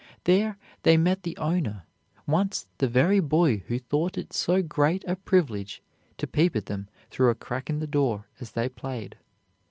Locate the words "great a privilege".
4.63-5.83